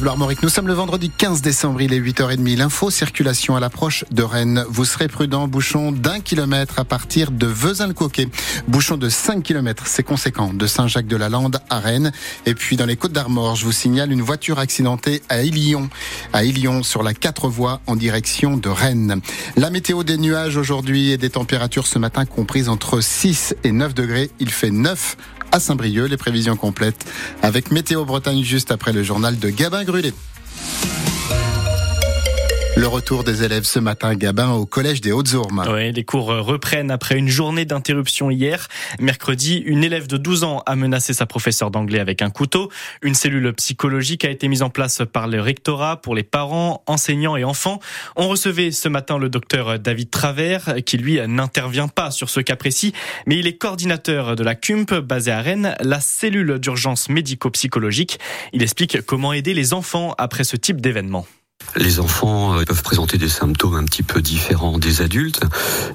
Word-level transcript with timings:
Nous 0.00 0.48
sommes 0.48 0.68
le 0.68 0.74
vendredi 0.74 1.10
15 1.10 1.42
décembre, 1.42 1.82
il 1.82 1.92
est 1.92 1.98
8h30. 1.98 2.56
L'info 2.56 2.88
circulation 2.88 3.56
à 3.56 3.60
l'approche 3.60 4.04
de 4.12 4.22
Rennes. 4.22 4.64
Vous 4.68 4.84
serez 4.84 5.08
prudent, 5.08 5.48
bouchon 5.48 5.90
d'un 5.90 6.20
kilomètre 6.20 6.78
à 6.78 6.84
partir 6.84 7.32
de 7.32 7.46
Vezin-le-Coquet. 7.46 8.28
Bouchon 8.68 8.96
de 8.96 9.08
5 9.08 9.42
kilomètres, 9.42 9.88
c'est 9.88 10.04
conséquent, 10.04 10.52
de 10.54 10.66
Saint-Jacques-de-la-Lande 10.68 11.60
à 11.68 11.80
Rennes. 11.80 12.12
Et 12.46 12.54
puis 12.54 12.76
dans 12.76 12.86
les 12.86 12.94
Côtes 12.94 13.12
d'Armor, 13.12 13.56
je 13.56 13.64
vous 13.64 13.72
signale 13.72 14.12
une 14.12 14.22
voiture 14.22 14.60
accidentée 14.60 15.20
à 15.28 15.42
Ilion. 15.42 15.90
À 16.32 16.44
Ilion, 16.44 16.84
sur 16.84 17.02
la 17.02 17.12
4 17.12 17.48
voies 17.48 17.80
en 17.88 17.96
direction 17.96 18.56
de 18.56 18.68
Rennes. 18.68 19.20
La 19.56 19.70
météo 19.70 20.04
des 20.04 20.16
nuages 20.16 20.56
aujourd'hui 20.56 21.10
et 21.10 21.16
des 21.16 21.30
températures 21.30 21.88
ce 21.88 21.98
matin 21.98 22.24
comprises 22.24 22.68
entre 22.68 23.00
6 23.00 23.56
et 23.64 23.72
9 23.72 23.94
degrés. 23.94 24.30
Il 24.38 24.50
fait 24.50 24.70
9 24.70 25.16
à 25.52 25.60
Saint-Brieuc. 25.60 26.08
Les 26.08 26.16
prévisions 26.16 26.56
complètes 26.56 27.06
avec 27.42 27.70
Météo 27.70 28.04
Bretagne 28.04 28.42
juste 28.42 28.70
après 28.70 28.92
le 28.92 29.02
journal 29.02 29.38
de 29.38 29.50
Gabin 29.50 29.84
Grulé. 29.84 30.12
Le 32.78 32.86
retour 32.86 33.24
des 33.24 33.42
élèves 33.42 33.64
ce 33.64 33.80
matin 33.80 34.14
Gabin 34.14 34.52
au 34.52 34.64
collège 34.64 35.00
des 35.00 35.10
Hautes-Ormes. 35.10 35.64
Oui, 35.68 35.90
les 35.90 36.04
cours 36.04 36.28
reprennent 36.28 36.92
après 36.92 37.18
une 37.18 37.26
journée 37.26 37.64
d'interruption 37.64 38.30
hier. 38.30 38.68
Mercredi, 39.00 39.56
une 39.56 39.82
élève 39.82 40.06
de 40.06 40.16
12 40.16 40.44
ans 40.44 40.62
a 40.64 40.76
menacé 40.76 41.12
sa 41.12 41.26
professeure 41.26 41.72
d'anglais 41.72 41.98
avec 41.98 42.22
un 42.22 42.30
couteau. 42.30 42.70
Une 43.02 43.16
cellule 43.16 43.52
psychologique 43.54 44.24
a 44.24 44.30
été 44.30 44.46
mise 44.46 44.62
en 44.62 44.70
place 44.70 45.02
par 45.12 45.26
le 45.26 45.40
rectorat 45.40 46.00
pour 46.00 46.14
les 46.14 46.22
parents, 46.22 46.84
enseignants 46.86 47.36
et 47.36 47.42
enfants. 47.42 47.80
On 48.14 48.28
recevait 48.28 48.70
ce 48.70 48.88
matin 48.88 49.18
le 49.18 49.28
docteur 49.28 49.80
David 49.80 50.10
Travers, 50.10 50.76
qui 50.86 50.98
lui 50.98 51.18
n'intervient 51.26 51.88
pas 51.88 52.12
sur 52.12 52.30
ce 52.30 52.38
cas 52.38 52.54
précis, 52.54 52.92
mais 53.26 53.40
il 53.40 53.48
est 53.48 53.58
coordinateur 53.58 54.36
de 54.36 54.44
la 54.44 54.54
CUMP 54.54 55.00
basée 55.00 55.32
à 55.32 55.40
Rennes, 55.40 55.74
la 55.80 55.98
cellule 55.98 56.60
d'urgence 56.60 57.08
médico-psychologique. 57.08 58.20
Il 58.52 58.62
explique 58.62 59.02
comment 59.04 59.32
aider 59.32 59.52
les 59.52 59.74
enfants 59.74 60.14
après 60.16 60.44
ce 60.44 60.54
type 60.54 60.80
d'événement. 60.80 61.26
Les 61.76 62.00
enfants 62.00 62.58
euh, 62.58 62.64
peuvent 62.64 62.82
présenter 62.82 63.18
des 63.18 63.28
symptômes 63.28 63.76
un 63.76 63.84
petit 63.84 64.02
peu 64.02 64.20
différents 64.20 64.78
des 64.78 65.02
adultes 65.02 65.42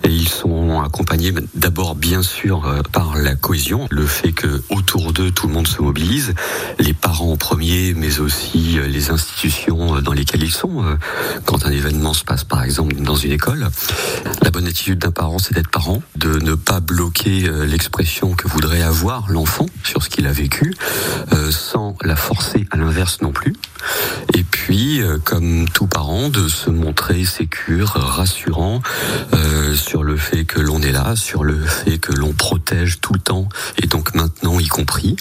et 0.04 0.10
ils 0.10 0.30
sont 0.30 0.82
accompagnés 0.82 1.34
d'abord 1.56 1.96
bien 1.96 2.22
sûr 2.22 2.66
euh, 2.66 2.82
par 2.92 3.18
la 3.18 3.36
cohésion, 3.36 3.88
le 3.90 4.06
fait 4.06 4.32
que 4.32 4.64
autour 4.70 5.12
d'eux 5.14 5.32
tout 5.32 5.48
le 5.48 5.54
monde 5.54 5.68
se 5.68 5.82
mobilise, 5.82 6.36
les 6.80 6.94
parents 6.94 7.34
en 7.34 7.38
premier 7.38 7.94
mais 7.96 8.20
aussi 8.20 8.80
euh, 8.80 8.88
les 8.88 9.10
institutions 9.10 10.00
dans 10.02 10.14
lesquelles 10.14 10.44
ils 10.44 10.54
sont 10.54 10.84
quand 11.46 11.66
un 11.66 11.72
événement 11.72 12.14
se 12.14 12.24
passe 12.24 12.44
par 12.44 12.64
exemple 12.64 12.96
dans 12.96 13.16
une 13.16 13.32
école. 13.32 13.68
La 14.42 14.52
bonne 14.52 14.68
attitude 14.68 15.00
d'un 15.00 15.12
parent 15.12 15.40
c'est 15.40 15.54
d'être 15.54 15.70
parent, 15.70 16.02
de 16.16 16.40
ne 16.40 16.56
pas 16.56 16.80
bloquer 16.80 17.50
l'expression 17.66 18.34
que 18.34 18.48
voudrait 18.48 18.84
avoir 18.84 19.30
l'enfant 19.30 19.66
sur 19.84 20.04
ce 20.04 20.10
qu'il 20.10 20.28
a 20.28 20.32
vécu 20.32 20.74
sans 21.50 21.96
la 22.04 22.16
forcer 22.16 22.68
à 22.72 22.78
l'inverse 22.78 23.22
non 23.22 23.32
plus. 23.32 23.54
Et 24.34 24.44
puis 24.44 25.02
comme 25.24 25.68
tout 25.70 25.88
parent, 25.88 26.30
de 26.30 26.48
se 26.48 26.70
montrer 26.70 27.26
sécure, 27.26 27.90
rassurant 27.90 28.82
euh, 29.34 29.76
sur 29.76 30.04
le 30.04 30.18
fait 30.18 30.46
que 30.46 30.60
l'on 30.60 30.82
est 30.82 30.92
là, 30.92 31.16
sur 31.16 31.44
le 31.44 31.60
fait 31.60 31.98
que 31.98 32.12
l'on 32.14 32.34
protège 32.34 33.00
tout 33.02 33.14
le 33.14 33.20
temps 33.20 33.48
et 33.82 33.88
donc 33.88 34.14
maintenant 34.16 34.60
y 34.60 34.68
compris. 34.68 35.16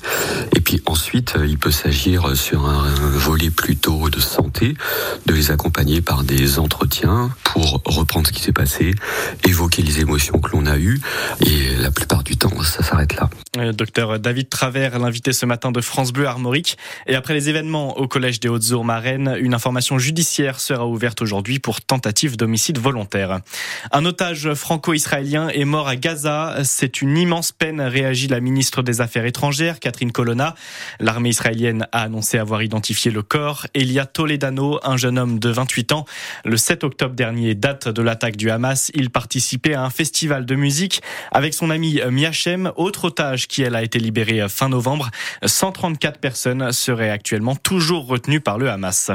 Et 0.56 0.60
puis 0.60 0.80
ensuite, 0.86 1.34
il 1.44 1.58
peut 1.58 1.70
s'agir 1.70 2.36
sur 2.36 2.68
un, 2.68 2.82
volet 3.14 3.50
plutôt 3.50 4.10
de 4.10 4.20
santé, 4.20 4.74
de 5.26 5.34
les 5.34 5.50
accompagner 5.50 6.00
par 6.00 6.24
des 6.24 6.58
entretiens 6.58 7.30
pour 7.44 7.82
reprendre 7.84 8.26
ce 8.26 8.32
qui 8.32 8.40
s'est 8.40 8.52
passé, 8.52 8.94
évoquer 9.46 9.82
les 9.82 10.00
émotions 10.00 10.38
que 10.40 10.50
l'on 10.52 10.66
a 10.66 10.78
eues 10.78 11.00
et 11.44 11.76
la 11.76 11.90
plupart 11.90 12.22
du 12.22 12.36
temps, 12.36 12.62
ça 12.62 12.82
s'arrête 12.82 13.16
là. 13.16 13.30
Euh, 13.58 13.72
docteur 13.72 14.18
David 14.18 14.48
Travers, 14.48 14.98
l'invité 14.98 15.32
ce 15.32 15.46
matin 15.46 15.72
de 15.72 15.80
France 15.80 16.12
Bleu 16.12 16.26
Armorique. 16.26 16.78
Et 17.06 17.14
après 17.14 17.34
les 17.34 17.48
événements 17.48 17.98
au 17.98 18.08
Collège 18.08 18.40
des 18.40 18.48
Hautes-Ours 18.52 18.84
Marraines, 18.84 19.36
une 19.40 19.54
information 19.54 19.98
judiciaire 19.98 20.60
sera 20.60 20.86
ouverte 20.86 21.22
aujourd'hui 21.22 21.58
pour 21.58 21.80
tentative 21.80 22.36
d'homicide 22.36 22.78
volontaire. 22.78 23.40
Un 23.90 24.04
otage 24.04 24.52
franco-israélien 24.52 25.48
est 25.48 25.64
mort 25.64 25.88
à 25.88 25.96
Gaza. 25.96 26.56
C'est 26.64 27.00
une 27.00 27.16
immense 27.16 27.50
peine, 27.50 27.80
réagit 27.80 28.28
la 28.28 28.40
ministre 28.40 28.82
des 28.82 29.00
Affaires 29.00 29.24
étrangères, 29.24 29.80
Catherine 29.80 30.12
Colonna. 30.12 30.54
L'armée 31.00 31.30
israélienne 31.30 31.86
a 31.92 32.02
annoncé 32.02 32.38
avoir 32.38 32.62
identifié 32.62 33.10
le 33.10 33.22
corps. 33.22 33.66
Elia 33.74 34.04
Toledano, 34.04 34.78
un 34.84 34.98
jeune 34.98 35.18
homme 35.18 35.38
de 35.38 35.48
28 35.48 35.92
ans, 35.92 36.04
le 36.44 36.58
7 36.58 36.84
octobre 36.84 37.14
dernier, 37.14 37.54
date 37.54 37.88
de 37.88 38.02
l'attaque 38.02 38.36
du 38.36 38.50
Hamas. 38.50 38.90
Il 38.94 39.08
participait 39.08 39.74
à 39.74 39.82
un 39.82 39.90
festival 39.90 40.44
de 40.44 40.54
musique 40.54 41.00
avec 41.30 41.54
son 41.54 41.70
ami 41.70 42.00
Miachem, 42.10 42.72
autre 42.76 43.06
otage 43.06 43.48
qui, 43.48 43.62
elle, 43.62 43.74
a 43.74 43.82
été 43.82 43.98
libérée 43.98 44.46
fin 44.50 44.68
novembre. 44.68 45.10
134 45.42 46.20
personnes 46.20 46.70
seraient 46.72 47.10
actuellement 47.10 47.56
toujours 47.56 48.06
retenues 48.06 48.41
par 48.42 48.58
le 48.58 48.70
Hamas. 48.70 49.10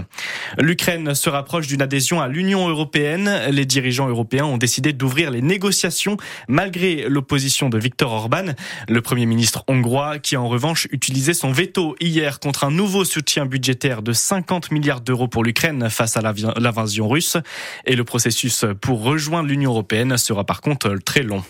L'Ukraine 0.57 1.13
se 1.13 1.29
rapproche 1.29 1.67
d'une 1.67 1.81
adhésion 1.81 2.21
à 2.21 2.27
l'Union 2.27 2.67
européenne. 2.67 3.41
Les 3.51 3.65
dirigeants 3.65 4.07
européens 4.07 4.45
ont 4.45 4.57
décidé 4.57 4.93
d'ouvrir 4.93 5.31
les 5.31 5.41
négociations 5.41 6.17
malgré 6.47 7.07
l'opposition 7.07 7.69
de 7.69 7.77
Viktor 7.77 8.11
Orban, 8.11 8.53
le 8.88 9.01
Premier 9.01 9.25
ministre 9.25 9.63
hongrois, 9.67 10.19
qui 10.19 10.38
en 10.38 10.47
revanche 10.47 10.88
utilisait 10.91 11.33
son 11.33 11.51
veto 11.51 11.95
hier 11.99 12.39
contre 12.39 12.63
un 12.63 12.71
nouveau 12.71 13.05
soutien 13.05 13.45
budgétaire 13.45 14.01
de 14.01 14.13
50 14.13 14.71
milliards 14.71 15.01
d'euros 15.01 15.27
pour 15.27 15.44
l'Ukraine 15.44 15.89
face 15.89 16.17
à 16.17 16.21
l'invasion 16.21 17.07
russe. 17.07 17.38
Et 17.85 17.95
le 17.95 18.03
processus 18.03 18.65
pour 18.81 19.03
rejoindre 19.03 19.49
l'Union 19.49 19.71
européenne 19.71 20.17
sera 20.17 20.44
par 20.44 20.61
contre 20.61 20.97
très 21.05 21.23
long. 21.23 21.44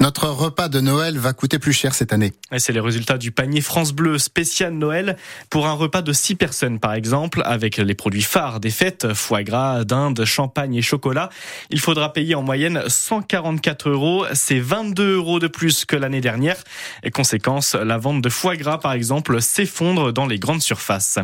Notre 0.00 0.28
repas 0.28 0.68
de 0.68 0.80
Noël 0.80 1.18
va 1.18 1.32
coûter 1.32 1.58
plus 1.58 1.72
cher 1.72 1.94
cette 1.94 2.12
année. 2.12 2.32
C'est 2.58 2.72
les 2.72 2.80
résultats 2.80 3.18
du 3.18 3.32
panier 3.32 3.60
France 3.60 3.92
Bleu 3.92 4.18
spécial 4.18 4.72
Noël 4.72 5.16
pour 5.50 5.66
un 5.66 5.72
repas 5.72 6.02
de 6.02 6.12
6 6.12 6.34
personnes 6.34 6.78
par 6.78 6.94
exemple, 6.94 7.42
avec 7.44 7.76
les 7.76 7.94
produits 7.94 8.22
phares 8.22 8.60
des 8.60 8.70
fêtes, 8.70 9.14
foie 9.14 9.42
gras, 9.42 9.84
dinde, 9.84 10.24
champagne 10.24 10.74
et 10.74 10.82
chocolat. 10.82 11.30
Il 11.70 11.80
faudra 11.80 12.12
payer 12.12 12.34
en 12.34 12.42
moyenne 12.42 12.82
144 12.86 13.90
euros. 13.90 14.24
C'est 14.32 14.58
22 14.58 15.16
euros 15.16 15.38
de 15.38 15.46
plus 15.48 15.84
que 15.84 15.96
l'année 15.96 16.20
dernière. 16.20 16.56
Et 17.02 17.10
conséquence, 17.10 17.74
la 17.74 17.98
vente 17.98 18.22
de 18.22 18.28
foie 18.28 18.56
gras 18.56 18.78
par 18.78 18.92
exemple 18.92 19.40
s'effondre 19.40 20.12
dans 20.12 20.26
les 20.26 20.38
grandes 20.38 20.62
surfaces. 20.62 21.18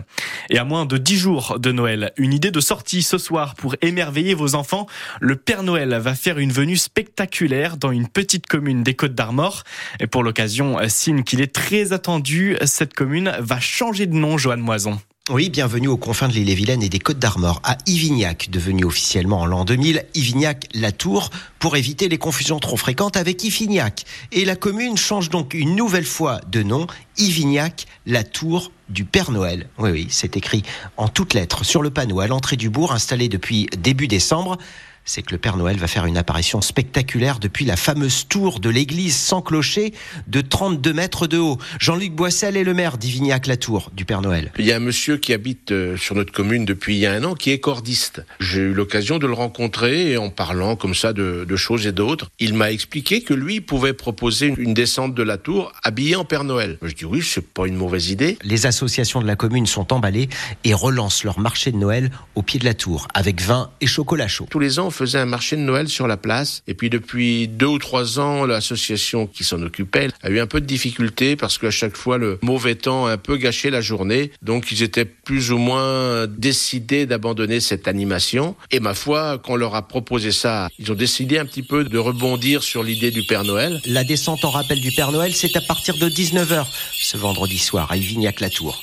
Et 0.50 0.58
à 0.58 0.64
moins 0.64 0.86
de 0.86 0.98
10 0.98 1.16
jours 1.16 1.58
de 1.58 1.72
Noël, 1.72 2.12
une 2.16 2.32
idée 2.32 2.50
de 2.50 2.60
sortie 2.60 3.02
ce 3.02 3.18
soir 3.18 3.54
pour 3.54 3.76
émerveiller 3.82 4.34
vos 4.34 4.54
enfants. 4.54 4.86
Le 5.20 5.36
Père 5.36 5.62
Noël 5.62 5.94
va 5.94 6.14
faire 6.14 6.38
une 6.38 6.52
venue 6.52 6.76
spectaculaire 6.76 7.76
dans 7.76 7.90
une 7.90 8.08
petite 8.08 8.46
commune 8.52 8.82
des 8.82 8.92
Côtes 8.92 9.14
d'Armor. 9.14 9.64
Et 9.98 10.06
pour 10.06 10.22
l'occasion, 10.22 10.76
signe 10.86 11.22
qu'il 11.22 11.40
est 11.40 11.54
très 11.54 11.94
attendu, 11.94 12.58
cette 12.66 12.92
commune 12.92 13.32
va 13.40 13.58
changer 13.60 14.04
de 14.04 14.12
nom, 14.12 14.36
Joanne 14.36 14.60
Moison. 14.60 15.00
Oui, 15.30 15.48
bienvenue 15.48 15.88
aux 15.88 15.96
confins 15.96 16.28
de 16.28 16.34
l'île-et-Vilaine 16.34 16.82
et 16.82 16.90
des 16.90 16.98
Côtes 16.98 17.18
d'Armor, 17.18 17.62
à 17.64 17.78
Ivignac, 17.86 18.50
devenu 18.50 18.84
officiellement 18.84 19.40
en 19.40 19.46
l'an 19.46 19.64
2000 19.64 20.04
Ivignac-la-Tour, 20.14 21.30
pour 21.60 21.76
éviter 21.76 22.10
les 22.10 22.18
confusions 22.18 22.58
trop 22.58 22.76
fréquentes 22.76 23.16
avec 23.16 23.42
Ifignac. 23.42 24.04
Et 24.32 24.44
la 24.44 24.54
commune 24.54 24.98
change 24.98 25.30
donc 25.30 25.54
une 25.54 25.74
nouvelle 25.74 26.04
fois 26.04 26.42
de 26.50 26.62
nom, 26.62 26.86
Ivignac-la-Tour 27.16 28.70
du 28.90 29.06
Père 29.06 29.30
Noël. 29.30 29.68
Oui, 29.78 29.90
oui, 29.92 30.06
c'est 30.10 30.36
écrit 30.36 30.62
en 30.98 31.08
toutes 31.08 31.32
lettres 31.32 31.64
sur 31.64 31.80
le 31.80 31.88
panneau 31.88 32.20
à 32.20 32.26
l'entrée 32.26 32.56
du 32.56 32.68
bourg 32.68 32.92
installé 32.92 33.30
depuis 33.30 33.66
début 33.78 34.08
décembre 34.08 34.58
c'est 35.04 35.22
que 35.22 35.32
le 35.32 35.38
Père 35.38 35.56
Noël 35.56 35.76
va 35.76 35.86
faire 35.86 36.06
une 36.06 36.16
apparition 36.16 36.60
spectaculaire 36.60 37.38
depuis 37.38 37.64
la 37.64 37.76
fameuse 37.76 38.26
tour 38.28 38.60
de 38.60 38.70
l'église 38.70 39.16
sans 39.16 39.42
clocher 39.42 39.92
de 40.28 40.40
32 40.40 40.92
mètres 40.92 41.26
de 41.26 41.38
haut. 41.38 41.58
Jean-Luc 41.80 42.12
Boissel 42.12 42.56
est 42.56 42.64
le 42.64 42.74
maire 42.74 42.98
d'Ivignac-la-Tour 42.98 43.90
du 43.94 44.04
Père 44.04 44.20
Noël. 44.20 44.52
Il 44.58 44.64
y 44.64 44.72
a 44.72 44.76
un 44.76 44.80
monsieur 44.80 45.16
qui 45.16 45.32
habite 45.32 45.72
euh, 45.72 45.96
sur 45.96 46.14
notre 46.14 46.32
commune 46.32 46.64
depuis 46.64 46.96
il 46.96 47.00
y 47.00 47.06
a 47.06 47.12
un 47.12 47.24
an 47.24 47.34
qui 47.34 47.50
est 47.50 47.58
cordiste. 47.58 48.24
J'ai 48.40 48.60
eu 48.60 48.72
l'occasion 48.72 49.18
de 49.18 49.26
le 49.26 49.32
rencontrer 49.32 50.12
et 50.12 50.16
en 50.16 50.30
parlant 50.30 50.76
comme 50.76 50.94
ça 50.94 51.12
de, 51.12 51.46
choses 51.56 51.86
et 51.86 51.92
d'autres, 51.92 52.30
il 52.38 52.54
m'a 52.54 52.72
expliqué 52.72 53.22
que 53.22 53.34
lui 53.34 53.60
pouvait 53.60 53.92
proposer 53.92 54.54
une 54.56 54.74
descente 54.74 55.14
de 55.14 55.22
la 55.22 55.36
tour 55.36 55.72
habillé 55.82 56.16
en 56.16 56.24
Père 56.24 56.44
Noël. 56.44 56.78
Je 56.82 56.94
dis 56.94 57.04
oui, 57.04 57.20
c'est 57.22 57.46
pas 57.46 57.66
une 57.66 57.76
mauvaise 57.76 58.10
idée. 58.10 58.38
Les 58.42 58.66
associations 58.66 59.20
de 59.20 59.26
la 59.26 59.36
commune 59.36 59.66
sont 59.66 59.92
emballées 59.92 60.28
et 60.64 60.74
relancent 60.74 61.24
leur 61.24 61.38
marché 61.38 61.72
de 61.72 61.76
Noël 61.76 62.10
au 62.34 62.42
pied 62.42 62.58
de 62.58 62.64
la 62.64 62.74
tour 62.74 63.08
avec 63.14 63.42
vin 63.42 63.70
et 63.80 63.86
chocolat 63.86 64.28
chaud. 64.28 64.46
Tous 64.50 64.58
les 64.58 64.78
ans, 64.78 64.90
faisait 64.92 65.18
un 65.18 65.26
marché 65.26 65.56
de 65.56 65.62
Noël 65.62 65.88
sur 65.88 66.06
la 66.06 66.16
place. 66.16 66.62
Et 66.66 66.74
puis 66.74 66.90
depuis 66.90 67.48
deux 67.48 67.66
ou 67.66 67.78
trois 67.78 68.20
ans, 68.20 68.44
l'association 68.44 69.26
qui 69.26 69.44
s'en 69.44 69.62
occupait 69.62 70.08
a 70.22 70.30
eu 70.30 70.40
un 70.40 70.46
peu 70.46 70.60
de 70.60 70.66
difficultés 70.66 71.36
parce 71.36 71.58
qu'à 71.58 71.70
chaque 71.70 71.96
fois, 71.96 72.18
le 72.18 72.38
mauvais 72.42 72.74
temps 72.74 73.06
a 73.06 73.12
un 73.12 73.16
peu 73.16 73.36
gâché 73.36 73.70
la 73.70 73.80
journée. 73.80 74.30
Donc 74.42 74.70
ils 74.70 74.82
étaient 74.82 75.04
plus 75.04 75.52
ou 75.52 75.58
moins 75.58 76.26
décidés 76.26 77.06
d'abandonner 77.06 77.60
cette 77.60 77.88
animation. 77.88 78.54
Et 78.70 78.80
ma 78.80 78.94
foi, 78.94 79.38
qu'on 79.38 79.56
leur 79.56 79.74
a 79.74 79.88
proposé 79.88 80.32
ça, 80.32 80.68
ils 80.78 80.90
ont 80.92 80.96
décidé 80.96 81.38
un 81.38 81.46
petit 81.46 81.62
peu 81.62 81.84
de 81.84 81.98
rebondir 81.98 82.62
sur 82.62 82.82
l'idée 82.82 83.10
du 83.10 83.22
Père 83.22 83.44
Noël. 83.44 83.80
La 83.86 84.04
descente 84.04 84.44
en 84.44 84.50
rappel 84.50 84.80
du 84.80 84.92
Père 84.92 85.12
Noël, 85.12 85.34
c'est 85.34 85.56
à 85.56 85.60
partir 85.60 85.96
de 85.96 86.08
19h 86.08 86.66
ce 87.00 87.16
vendredi 87.16 87.58
soir 87.58 87.90
à 87.90 87.96
Ivignac-la-Tour. 87.96 88.82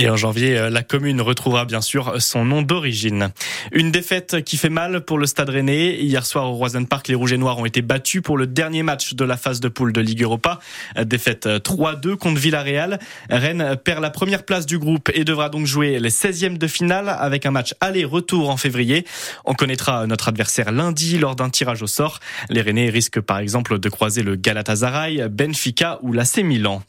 Et 0.00 0.08
en 0.08 0.16
janvier, 0.16 0.70
la 0.70 0.84
commune 0.84 1.20
retrouvera 1.20 1.64
bien 1.64 1.80
sûr 1.80 2.22
son 2.22 2.44
nom 2.44 2.62
d'origine. 2.62 3.30
Une 3.72 3.90
défaite 3.90 4.44
qui 4.44 4.56
fait 4.56 4.68
mal 4.68 5.00
pour 5.00 5.18
le 5.18 5.26
Stade 5.26 5.48
Rennais. 5.48 5.96
Hier 5.96 6.24
soir 6.24 6.48
au 6.48 6.52
Roison 6.52 6.84
Park, 6.84 7.08
les 7.08 7.16
Rouges 7.16 7.32
et 7.32 7.36
Noirs 7.36 7.58
ont 7.58 7.66
été 7.66 7.82
battus 7.82 8.22
pour 8.22 8.38
le 8.38 8.46
dernier 8.46 8.84
match 8.84 9.14
de 9.14 9.24
la 9.24 9.36
phase 9.36 9.58
de 9.58 9.66
poule 9.66 9.92
de 9.92 10.00
Ligue 10.00 10.22
Europa. 10.22 10.60
Défaite 11.04 11.48
3-2 11.48 12.14
contre 12.14 12.40
Villarreal. 12.40 13.00
Rennes 13.28 13.76
perd 13.82 14.00
la 14.00 14.10
première 14.10 14.44
place 14.44 14.66
du 14.66 14.78
groupe 14.78 15.10
et 15.14 15.24
devra 15.24 15.48
donc 15.48 15.66
jouer 15.66 15.98
les 15.98 16.10
16e 16.10 16.58
de 16.58 16.66
finale 16.68 17.08
avec 17.08 17.44
un 17.44 17.50
match 17.50 17.74
aller-retour 17.80 18.50
en 18.50 18.56
février. 18.56 19.04
On 19.46 19.54
connaîtra 19.54 20.06
notre 20.06 20.28
adversaire 20.28 20.70
lundi 20.70 21.18
lors 21.18 21.34
d'un 21.34 21.50
tirage 21.50 21.82
au 21.82 21.88
sort. 21.88 22.20
Les 22.50 22.60
Rennais 22.60 22.88
risquent 22.88 23.20
par 23.20 23.40
exemple 23.40 23.80
de 23.80 23.88
croiser 23.88 24.22
le 24.22 24.36
Galatasaray, 24.36 25.28
Benfica 25.28 25.98
ou 26.02 26.12
l'AC 26.12 26.36
Milan. 26.44 26.82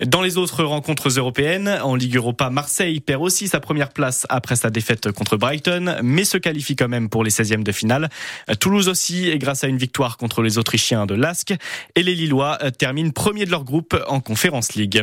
Dans 0.00 0.22
les 0.22 0.38
autres 0.38 0.64
rencontres 0.64 1.10
européennes, 1.18 1.78
en 1.82 1.94
Ligue 1.94 2.16
Europa, 2.16 2.48
Marseille 2.54 3.00
perd 3.00 3.20
aussi 3.20 3.48
sa 3.48 3.58
première 3.58 3.88
place 3.88 4.28
après 4.28 4.54
sa 4.54 4.70
défaite 4.70 5.10
contre 5.10 5.36
Brighton, 5.36 5.96
mais 6.04 6.22
se 6.24 6.38
qualifie 6.38 6.76
quand 6.76 6.86
même 6.86 7.08
pour 7.08 7.24
les 7.24 7.30
16e 7.30 7.64
de 7.64 7.72
finale. 7.72 8.08
Toulouse 8.60 8.88
aussi, 8.88 9.28
et 9.28 9.38
grâce 9.38 9.64
à 9.64 9.66
une 9.66 9.76
victoire 9.76 10.16
contre 10.18 10.40
les 10.40 10.56
Autrichiens 10.56 11.04
de 11.04 11.14
Lask. 11.14 11.52
Et 11.96 12.04
les 12.04 12.14
Lillois 12.14 12.58
terminent 12.78 13.10
premier 13.10 13.44
de 13.44 13.50
leur 13.50 13.64
groupe 13.64 14.00
en 14.06 14.20
Conférence 14.20 14.74
League. 14.74 15.02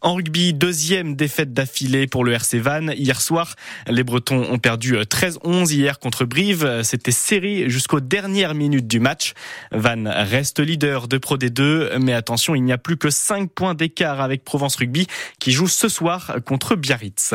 En 0.00 0.14
rugby, 0.14 0.54
deuxième 0.54 1.16
défaite 1.16 1.52
d'affilée 1.52 2.06
pour 2.06 2.24
le 2.24 2.32
RC 2.32 2.60
Van. 2.60 2.88
Hier 2.88 3.20
soir, 3.20 3.56
les 3.86 4.02
Bretons 4.02 4.50
ont 4.50 4.58
perdu 4.58 4.94
13-11 4.94 5.74
hier 5.74 5.98
contre 5.98 6.24
Brive. 6.24 6.80
C'était 6.82 7.10
serré 7.10 7.68
jusqu'aux 7.68 8.00
dernières 8.00 8.54
minutes 8.54 8.86
du 8.86 9.00
match. 9.00 9.34
Van 9.70 10.04
reste 10.06 10.60
leader 10.60 11.08
de 11.08 11.18
Pro 11.18 11.36
D2, 11.36 11.98
mais 11.98 12.14
attention, 12.14 12.54
il 12.54 12.62
n'y 12.62 12.72
a 12.72 12.78
plus 12.78 12.96
que 12.96 13.10
5 13.10 13.50
points 13.50 13.74
d'écart 13.74 14.22
avec 14.22 14.44
Provence 14.44 14.76
Rugby 14.76 15.06
qui 15.38 15.52
joue 15.52 15.68
ce 15.68 15.90
soir 15.90 16.36
contre 16.46 16.74
Biarritz. 16.86 17.32